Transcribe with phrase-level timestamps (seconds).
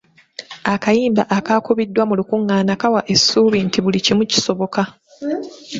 [0.73, 4.81] Akayimba akakubiddwa mu lukungaana kawa essuubi nti buli kimu kisoboka.